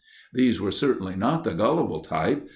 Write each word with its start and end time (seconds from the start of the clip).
These 0.33 0.59
were 0.59 0.71
certainly 0.71 1.15
not 1.15 1.43
the 1.43 1.53
gullible 1.53 1.99
type. 1.99 2.49